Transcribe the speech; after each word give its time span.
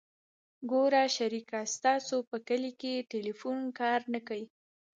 ګوره 0.71 1.03
شريکه 1.15 1.59
ستاسو 1.75 2.17
په 2.29 2.37
کلي 2.47 2.71
کښې 2.81 2.95
ټېلفون 3.11 3.59
کار 3.79 3.99
نه 4.13 4.19
کيي. 4.27 4.45